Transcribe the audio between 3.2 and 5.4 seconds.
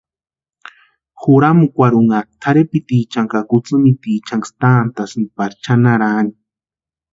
ka kutsïmitiechaniksï tantasïnti